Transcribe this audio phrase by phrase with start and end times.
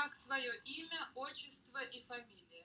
[0.00, 2.64] Как твое имя, отчество и фамилия?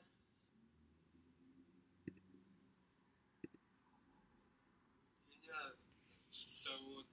[5.22, 5.76] Меня
[6.30, 7.10] зовут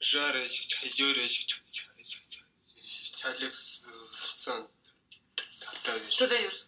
[0.00, 1.62] Жарыч Юрьевич
[3.26, 4.68] Александр
[6.10, 6.66] Что даешь?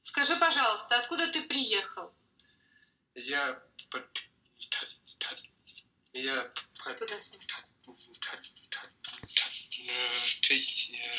[0.00, 2.14] Скажи, пожалуйста, откуда ты приехал?
[3.16, 3.60] Я
[6.12, 6.52] я
[6.94, 7.51] Туда смотри.
[10.58, 11.16] Та- э,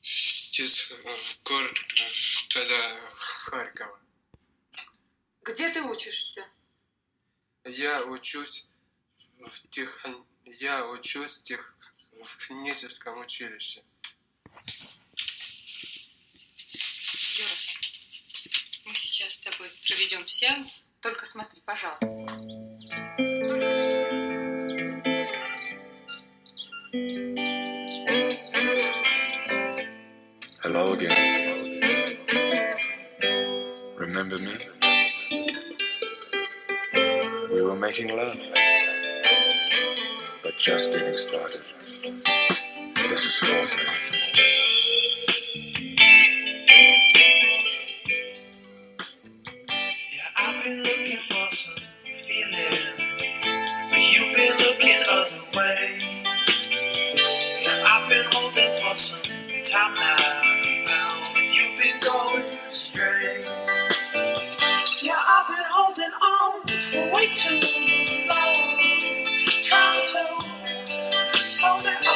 [0.00, 1.78] в тысячи- в город
[2.48, 4.00] тогда Харькова.
[5.42, 6.46] Где ты учишься?
[7.64, 8.66] Я учусь
[9.40, 10.06] в тех,
[10.44, 11.74] я учусь в тех,
[12.24, 13.82] в техническом училище.
[17.38, 17.56] Юра,
[18.84, 20.86] мы сейчас с тобой проведем сеанс.
[21.00, 22.06] Только смотри, пожалуйста.
[23.16, 23.77] Только
[26.90, 27.04] Hello
[30.94, 31.12] again.
[33.98, 34.54] Remember me?
[37.52, 38.40] We were making love,
[40.42, 41.60] but just getting started.
[43.10, 44.27] This is foreplay.
[59.72, 60.16] Time now,
[61.34, 63.44] but you've been going astray.
[65.02, 67.60] Yeah, I've been holding on for way too
[68.28, 68.78] long,
[69.64, 70.58] trying to
[71.38, 72.07] solve it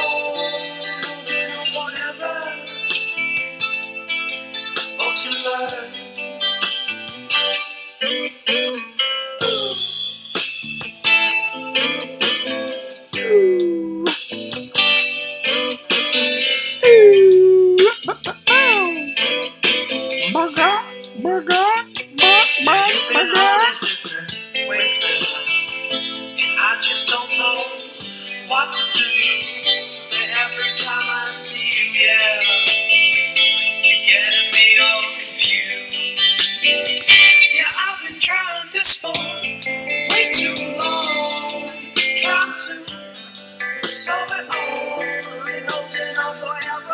[42.53, 46.92] to solve it all, and holding on forever.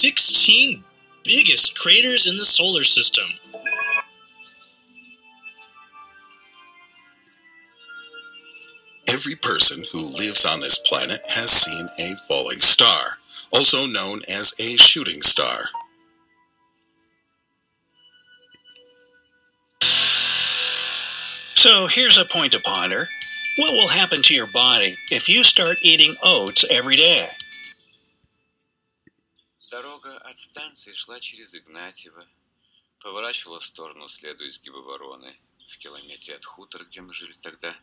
[0.00, 0.84] 16
[1.24, 3.24] biggest craters in the solar system.
[9.08, 13.18] Every person who lives on this planet has seen a falling star,
[13.52, 15.58] also known as a shooting star.
[21.56, 23.08] So here's a point to ponder.
[23.56, 27.26] What will happen to your body if you start eating oats every day?
[30.88, 32.24] От станции шла через Игнатьево,
[33.02, 35.34] поворачивала в сторону следу изгиба Вороны,
[35.68, 37.74] в километре от хутора, где мы жили тогда,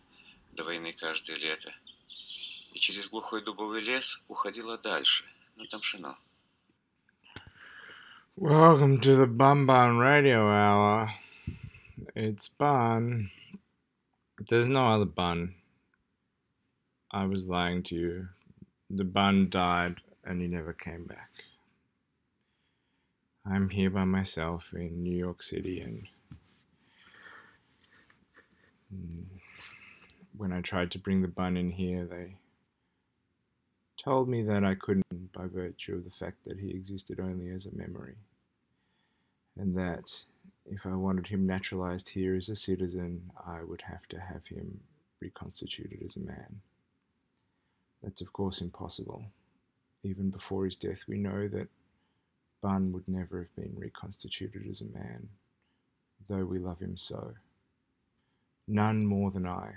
[0.54, 1.72] до войны каждое лето.
[2.74, 6.18] И через глухой дубовый лес уходила дальше, на Тамшино.
[8.38, 11.10] Welcome to the Bun Bun Radio Hour.
[12.16, 13.32] It's Bun.
[14.50, 15.56] There's no other Bun.
[17.12, 18.28] I was lying to you.
[18.90, 21.35] The Bun died and he never came back.
[23.50, 26.08] I'm here by myself in New York City and
[28.94, 29.26] mm,
[30.38, 32.38] when I tried to bring the bun in here, they
[33.98, 37.66] told me that I couldn't by virtue of the fact that he existed only as
[37.66, 38.16] a memory,
[39.58, 40.12] and that
[40.66, 44.82] if I wanted him naturalized here as a citizen, I would have to have him
[45.22, 46.62] reconstituted as a man.
[48.04, 49.26] That's, of course, impossible.
[50.04, 51.68] Even before his death, we know that
[52.66, 55.30] Bun would never have been reconstituted as a man,
[56.28, 57.36] though we love him so.
[58.68, 59.74] None more than I.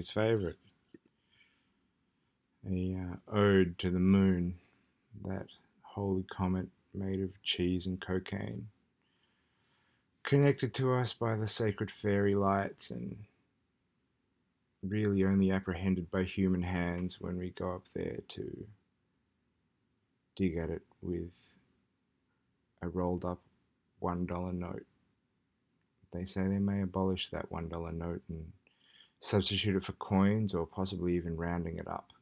[0.00, 0.56] his favorite.
[2.66, 4.54] A uh, ode to the moon,
[5.26, 5.46] that
[5.82, 8.68] holy comet made of cheese and cocaine.
[10.24, 13.16] Connected to us by the sacred fairy lights and
[14.82, 18.66] really only apprehended by human hands when we go up there to
[20.34, 21.50] dig at it with
[22.80, 23.40] a rolled up
[24.02, 24.86] $1 note.
[26.10, 28.52] They say they may abolish that $1 note and
[29.20, 32.12] substitute it for coins or possibly even rounding it up.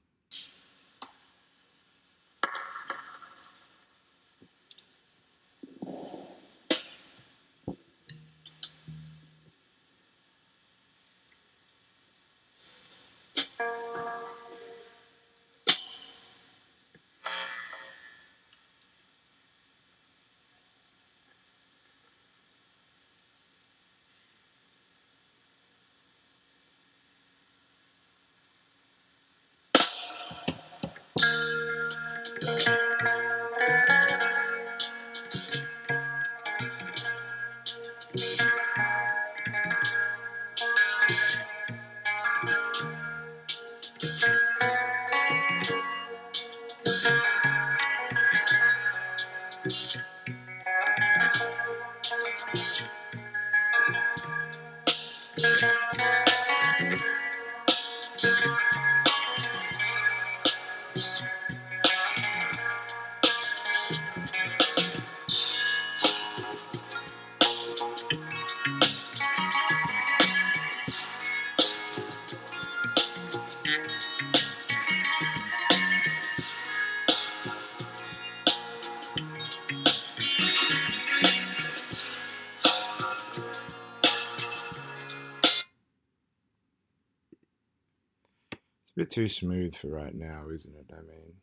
[89.18, 90.94] Too smooth for right now, isn't it?
[90.96, 91.34] I mean,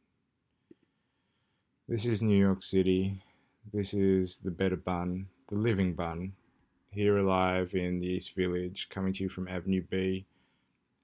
[1.89, 3.21] this is New York City.
[3.73, 6.31] This is the better bun, the living bun,
[6.91, 10.25] here alive in the East Village, coming to you from Avenue B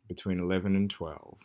[0.07, 1.35] between 11 and 12.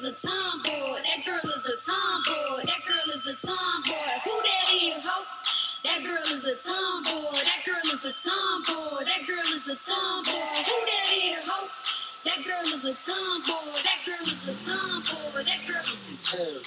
[0.00, 0.98] Is a tomboy.
[1.02, 2.64] That girl is a tomboy.
[2.64, 3.92] That girl is a tomboy.
[4.24, 5.24] Who that is, ho?
[5.84, 7.32] That girl is a tomboy.
[7.32, 9.04] That girl is a tomboy.
[9.04, 10.32] That girl is a tomboy.
[10.32, 11.68] Who that is, ho?
[12.22, 13.72] That girl is a tomboy.
[13.80, 15.40] That girl is a tomboy.
[15.40, 16.60] That girl is a tomboy.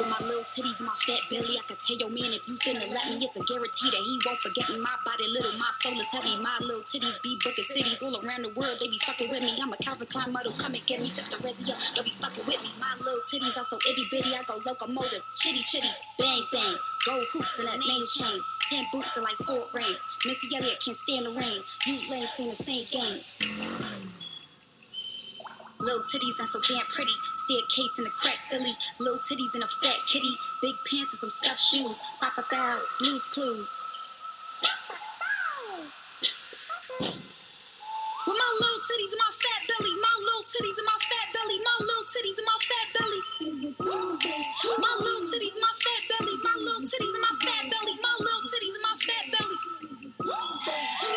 [0.00, 2.88] With my little titties my fat belly, I could tell your man if you finna
[2.88, 4.80] let me, it's a guarantee that he won't forget me.
[4.80, 6.40] My body little, my soul is heavy.
[6.40, 8.80] My little titties be booking cities all around the world.
[8.80, 9.52] They be fucking with me.
[9.60, 11.08] I'm a Calvin Klein model, come and get me.
[11.08, 12.70] Set the resi don't be fucking with me.
[12.80, 16.76] My little titties are so itty bitty, I go locomotive, chitty chitty, bang bang.
[17.04, 18.40] Gold hoops and that name chain.
[18.70, 20.00] Ten boots and like four rings.
[20.24, 21.60] Missy Elliott can't stand the rain.
[21.84, 23.36] You lanes playing the same games.
[25.78, 27.12] Little titties and so damn pretty.
[27.44, 28.72] Staircase in a crack Philly.
[28.98, 30.32] Little titties and a fat kitty.
[30.62, 32.00] Big pants and some stuffed shoes.
[32.20, 32.80] Pop bow.
[32.98, 33.68] Blues clues.
[38.26, 39.92] With my little titties and my fat belly.
[40.00, 41.58] My little titties and my fat belly.
[41.60, 43.20] My little titties and my fat belly.
[44.80, 46.34] My little titties and my fat belly.
[46.40, 47.96] My little titties and my fat belly.
[48.00, 49.58] My little titties and my fat belly.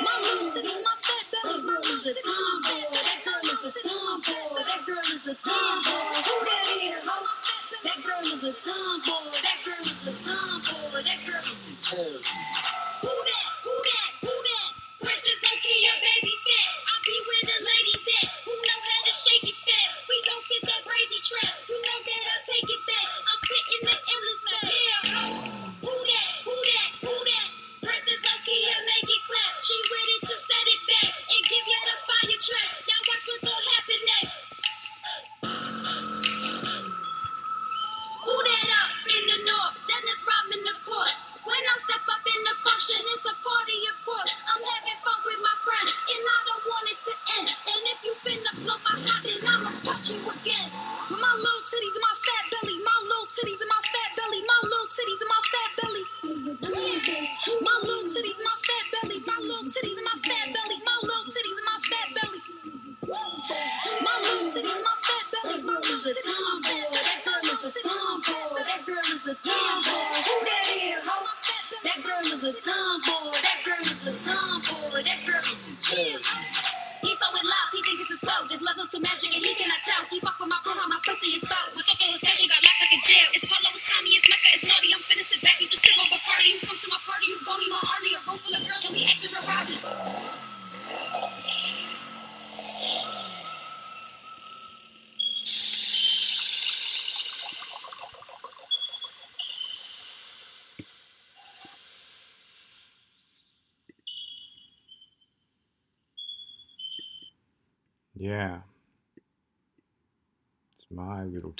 [0.04, 1.64] My little titties and my fat belly.
[1.64, 3.29] My little titties and my fat belly.
[3.66, 4.64] Is a tomboy.
[4.64, 5.92] That girl is a tomboy.
[5.92, 7.04] Who that is?
[7.84, 9.32] That girl is a tomboy.
[9.34, 11.04] That girl is a tomboy.
[11.04, 12.39] That girl is a tomboy.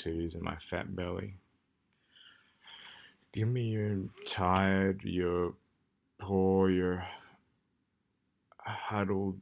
[0.00, 1.34] Titties and my fat belly.
[3.32, 5.54] Give me your tired, your
[6.18, 7.06] poor, your
[8.58, 9.40] huddled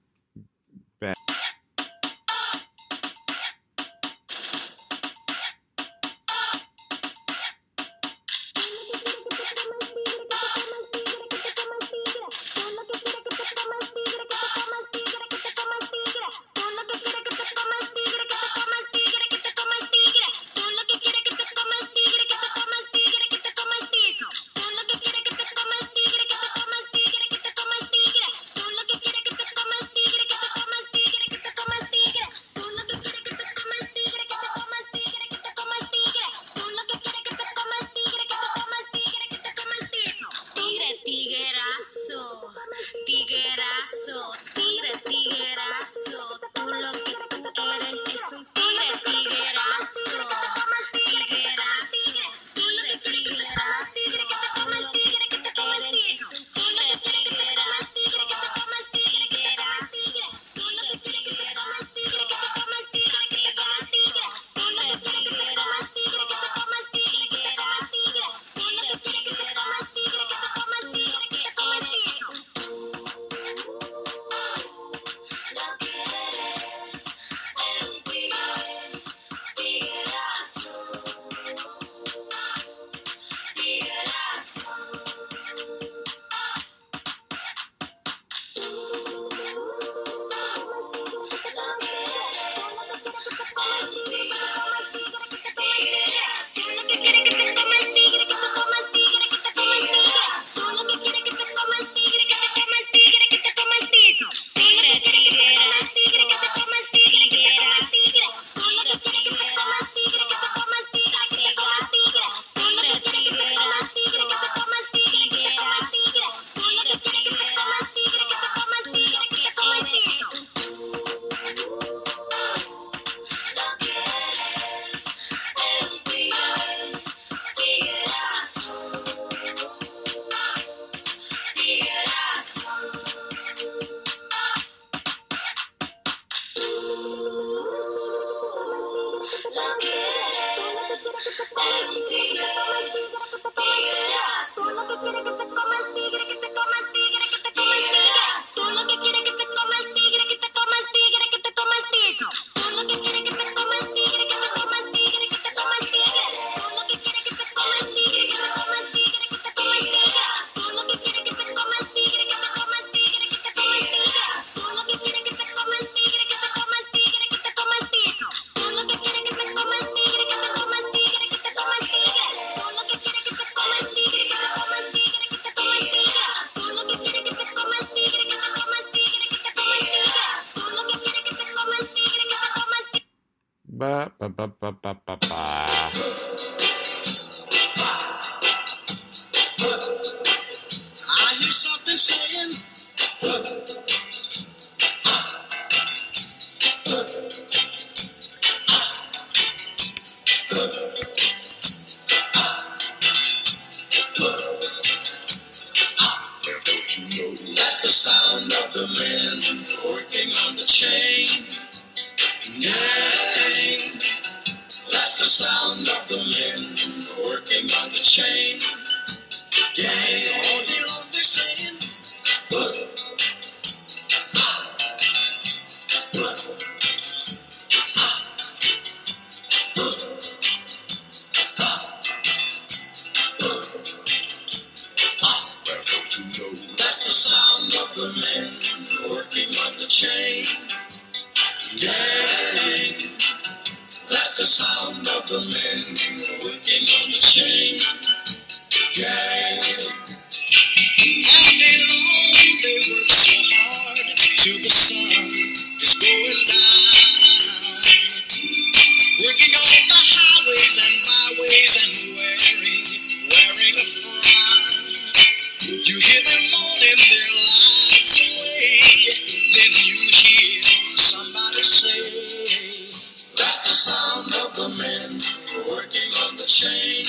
[272.11, 275.21] That's the sound of the men
[275.69, 277.08] working on the chain.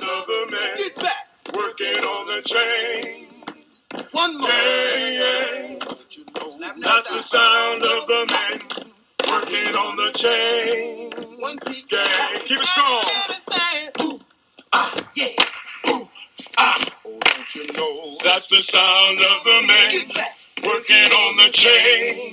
[0.00, 0.76] sound of the man.
[0.76, 1.28] Get back.
[1.54, 3.26] Working on the chain.
[4.12, 4.48] One more.
[4.48, 5.78] Chain.
[6.10, 8.60] You know That's that the sound of the man.
[9.30, 11.12] Working on the chain.
[11.38, 11.88] One peak.
[11.88, 12.40] Gang.
[12.44, 13.04] Keep it strong.
[14.02, 14.20] Ooh,
[14.72, 15.26] ah, yeah.
[15.90, 16.08] Ooh,
[16.58, 16.84] ah.
[17.06, 18.18] Oh, don't you know?
[18.24, 19.90] That's the sound of the man.
[20.64, 22.27] Working on the chain.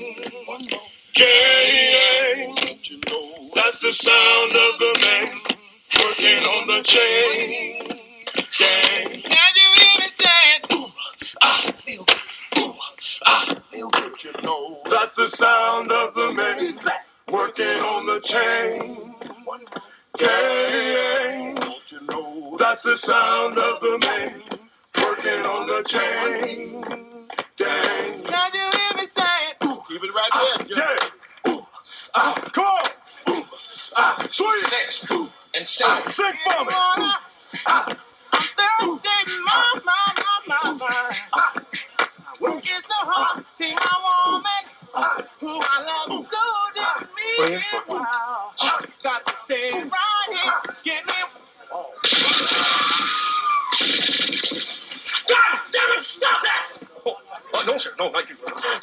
[57.99, 58.35] no, thank you.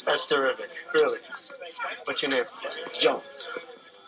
[0.05, 1.19] That's terrific, really.
[2.05, 2.43] What's your name?
[2.99, 3.53] Jones.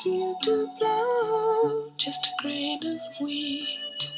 [0.03, 4.13] Field to plow, just a grain of wheat,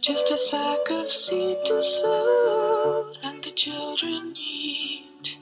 [0.00, 5.38] just a sack of seed to sow, and the children eat.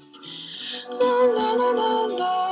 [0.92, 2.44] La la la la la,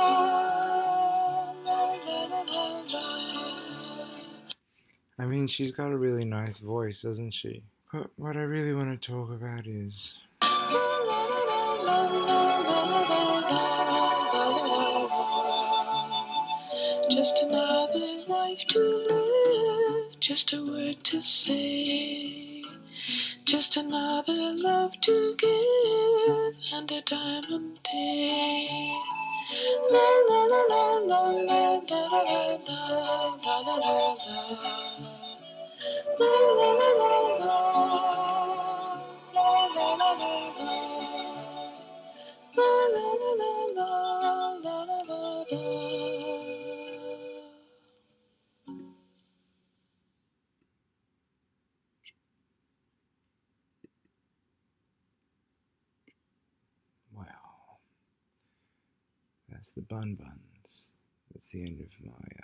[1.65, 4.07] la la la la la.
[5.19, 7.63] I mean, she's got a really nice voice, doesn't she?
[7.93, 10.13] But what I really want to talk about is.
[17.27, 22.63] Just another life to live, just a word to say,
[23.43, 28.97] just another love to give, and a diamond day.
[29.91, 32.31] La la la la la la la la
[32.65, 32.79] la
[33.43, 34.39] la la la la.
[36.17, 37.11] La la la la
[37.43, 37.59] la.
[39.35, 40.67] La la la la la.
[43.75, 44.46] La
[59.77, 60.89] the Bun Buns.
[61.31, 62.36] That's the end of my